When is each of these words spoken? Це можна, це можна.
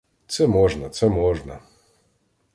Це 0.27 0.47
можна, 0.47 0.89
це 0.89 1.09
можна. 1.09 1.59